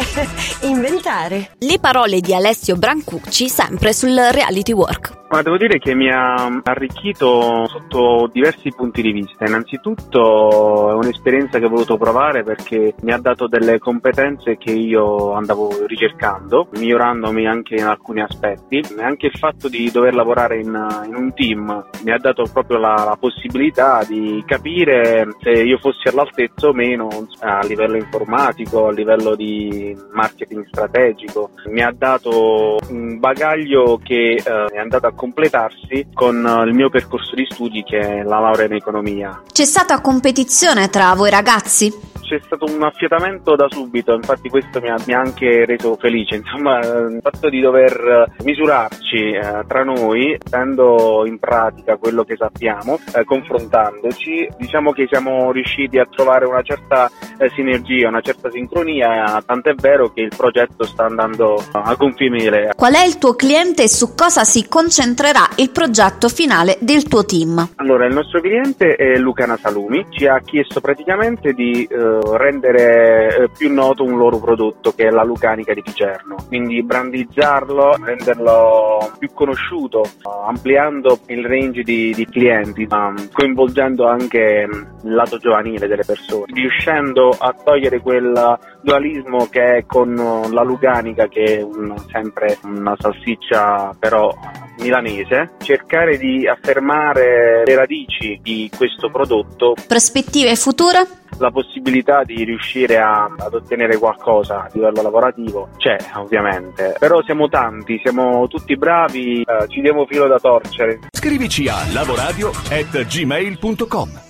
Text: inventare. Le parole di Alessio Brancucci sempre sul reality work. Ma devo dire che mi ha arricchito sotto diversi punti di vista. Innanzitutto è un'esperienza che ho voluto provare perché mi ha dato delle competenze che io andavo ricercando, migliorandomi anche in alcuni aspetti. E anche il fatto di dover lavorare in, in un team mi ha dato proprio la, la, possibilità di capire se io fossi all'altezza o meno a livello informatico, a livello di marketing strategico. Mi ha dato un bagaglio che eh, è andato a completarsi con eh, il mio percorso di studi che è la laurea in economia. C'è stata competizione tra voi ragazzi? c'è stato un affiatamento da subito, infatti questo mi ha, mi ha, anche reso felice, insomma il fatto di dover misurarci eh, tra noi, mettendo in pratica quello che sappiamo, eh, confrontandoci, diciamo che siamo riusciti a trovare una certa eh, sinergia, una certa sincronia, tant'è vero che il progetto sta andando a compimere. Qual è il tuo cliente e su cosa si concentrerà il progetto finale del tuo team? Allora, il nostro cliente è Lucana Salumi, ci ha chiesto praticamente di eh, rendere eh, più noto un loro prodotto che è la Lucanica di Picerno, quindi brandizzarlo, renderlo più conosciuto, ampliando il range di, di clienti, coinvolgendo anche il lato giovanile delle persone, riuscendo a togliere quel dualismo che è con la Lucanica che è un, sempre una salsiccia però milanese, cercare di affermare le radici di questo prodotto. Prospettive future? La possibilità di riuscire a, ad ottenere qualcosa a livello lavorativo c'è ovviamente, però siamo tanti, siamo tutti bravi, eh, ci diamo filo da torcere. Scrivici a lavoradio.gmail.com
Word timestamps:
inventare. 0.62 1.50
Le 1.58 1.78
parole 1.78 2.20
di 2.20 2.34
Alessio 2.34 2.76
Brancucci 2.76 3.48
sempre 3.48 3.92
sul 3.92 4.16
reality 4.16 4.72
work. 4.72 5.18
Ma 5.30 5.42
devo 5.42 5.56
dire 5.58 5.78
che 5.78 5.94
mi 5.94 6.10
ha 6.10 6.60
arricchito 6.64 7.64
sotto 7.68 8.28
diversi 8.32 8.72
punti 8.74 9.00
di 9.00 9.12
vista. 9.12 9.44
Innanzitutto 9.44 10.90
è 10.90 10.94
un'esperienza 10.94 11.60
che 11.60 11.66
ho 11.66 11.68
voluto 11.68 11.96
provare 11.96 12.42
perché 12.42 12.94
mi 13.02 13.12
ha 13.12 13.18
dato 13.18 13.46
delle 13.46 13.78
competenze 13.78 14.56
che 14.56 14.72
io 14.72 15.30
andavo 15.34 15.86
ricercando, 15.86 16.66
migliorandomi 16.72 17.46
anche 17.46 17.76
in 17.76 17.84
alcuni 17.84 18.22
aspetti. 18.22 18.78
E 18.78 19.02
anche 19.04 19.26
il 19.26 19.38
fatto 19.38 19.68
di 19.68 19.88
dover 19.92 20.14
lavorare 20.14 20.58
in, 20.58 21.04
in 21.06 21.14
un 21.14 21.32
team 21.32 21.86
mi 22.02 22.10
ha 22.10 22.18
dato 22.18 22.42
proprio 22.52 22.78
la, 22.78 22.94
la, 22.94 23.16
possibilità 23.20 24.02
di 24.02 24.42
capire 24.44 25.28
se 25.40 25.50
io 25.50 25.78
fossi 25.78 26.08
all'altezza 26.08 26.66
o 26.66 26.72
meno 26.72 27.08
a 27.38 27.60
livello 27.64 27.94
informatico, 27.94 28.88
a 28.88 28.92
livello 28.92 29.36
di 29.36 29.89
marketing 30.12 30.66
strategico. 30.66 31.50
Mi 31.66 31.82
ha 31.82 31.92
dato 31.96 32.78
un 32.88 33.18
bagaglio 33.18 34.00
che 34.02 34.34
eh, 34.34 34.42
è 34.42 34.78
andato 34.78 35.06
a 35.06 35.12
completarsi 35.12 36.08
con 36.12 36.44
eh, 36.44 36.64
il 36.68 36.74
mio 36.74 36.88
percorso 36.90 37.34
di 37.34 37.46
studi 37.48 37.82
che 37.82 37.98
è 37.98 38.22
la 38.22 38.40
laurea 38.40 38.66
in 38.66 38.74
economia. 38.74 39.42
C'è 39.52 39.64
stata 39.64 40.00
competizione 40.00 40.88
tra 40.88 41.14
voi 41.14 41.30
ragazzi? 41.30 42.08
c'è 42.30 42.40
stato 42.44 42.64
un 42.72 42.80
affiatamento 42.80 43.56
da 43.56 43.66
subito, 43.68 44.14
infatti 44.14 44.48
questo 44.48 44.80
mi 44.80 44.88
ha, 44.88 44.94
mi 45.04 45.14
ha, 45.14 45.18
anche 45.18 45.64
reso 45.64 45.96
felice, 45.96 46.36
insomma 46.38 46.78
il 46.78 47.18
fatto 47.20 47.48
di 47.48 47.58
dover 47.60 48.36
misurarci 48.44 49.32
eh, 49.32 49.64
tra 49.66 49.82
noi, 49.82 50.38
mettendo 50.50 51.26
in 51.26 51.40
pratica 51.40 51.96
quello 51.96 52.22
che 52.22 52.36
sappiamo, 52.36 53.00
eh, 53.16 53.24
confrontandoci, 53.24 54.48
diciamo 54.58 54.92
che 54.92 55.08
siamo 55.10 55.50
riusciti 55.50 55.98
a 55.98 56.06
trovare 56.08 56.44
una 56.44 56.62
certa 56.62 57.08
eh, 57.08 57.29
sinergia, 57.48 58.08
una 58.08 58.20
certa 58.20 58.50
sincronia, 58.50 59.42
tant'è 59.44 59.74
vero 59.74 60.12
che 60.12 60.20
il 60.20 60.32
progetto 60.36 60.84
sta 60.84 61.04
andando 61.04 61.62
a 61.72 61.96
compimere. 61.96 62.72
Qual 62.76 62.94
è 62.94 63.04
il 63.04 63.18
tuo 63.18 63.34
cliente 63.34 63.84
e 63.84 63.88
su 63.88 64.14
cosa 64.14 64.44
si 64.44 64.68
concentrerà 64.68 65.48
il 65.56 65.70
progetto 65.70 66.28
finale 66.28 66.76
del 66.80 67.04
tuo 67.04 67.24
team? 67.24 67.70
Allora, 67.76 68.06
il 68.06 68.14
nostro 68.14 68.40
cliente 68.40 68.94
è 68.96 69.16
Lucana 69.16 69.56
Salumi, 69.56 70.06
ci 70.10 70.26
ha 70.26 70.40
chiesto 70.40 70.80
praticamente 70.80 71.52
di 71.52 71.84
eh, 71.84 72.18
rendere 72.36 73.36
eh, 73.36 73.48
più 73.56 73.72
noto 73.72 74.04
un 74.04 74.16
loro 74.16 74.38
prodotto 74.38 74.92
che 74.92 75.06
è 75.06 75.10
la 75.10 75.24
Lucanica 75.24 75.72
di 75.72 75.82
Picerno, 75.82 76.36
quindi 76.48 76.82
brandizzarlo, 76.82 77.96
renderlo 78.02 79.12
più 79.18 79.30
conosciuto, 79.32 80.04
ampliando 80.46 81.18
il 81.26 81.44
range 81.44 81.82
di, 81.82 82.12
di 82.14 82.26
clienti, 82.26 82.86
coinvolgendo 83.32 84.06
anche 84.06 84.68
il 85.02 85.14
lato 85.14 85.38
giovanile 85.38 85.86
delle 85.86 86.04
persone, 86.04 86.46
riuscendo 86.52 87.29
a 87.30 87.52
togliere 87.52 88.00
quel 88.00 88.58
dualismo 88.82 89.48
che 89.50 89.76
è 89.76 89.86
con 89.86 90.14
la 90.14 90.62
Lucanica 90.62 91.28
che 91.28 91.58
è 91.58 91.62
un, 91.62 91.94
sempre 92.10 92.58
una 92.62 92.96
salsiccia 92.98 93.94
però 93.98 94.34
milanese, 94.80 95.50
cercare 95.58 96.16
di 96.18 96.48
affermare 96.48 97.62
le 97.64 97.74
radici 97.74 98.38
di 98.42 98.70
questo 98.74 99.10
prodotto. 99.10 99.74
Prospettive 99.86 100.56
future? 100.56 101.06
La 101.38 101.50
possibilità 101.50 102.24
di 102.24 102.42
riuscire 102.44 102.98
a, 102.98 103.24
ad 103.24 103.54
ottenere 103.54 103.98
qualcosa 103.98 104.64
a 104.64 104.68
livello 104.72 105.02
lavorativo 105.02 105.68
c'è 105.76 105.96
ovviamente, 106.14 106.96
però 106.98 107.22
siamo 107.22 107.48
tanti, 107.48 108.00
siamo 108.02 108.48
tutti 108.48 108.76
bravi, 108.76 109.42
eh, 109.42 109.68
ci 109.68 109.80
diamo 109.80 110.06
filo 110.06 110.26
da 110.26 110.38
torcere. 110.38 110.98
Scrivici 111.12 111.68
a 111.68 111.76
lavoradio.gmail.com 111.92 114.29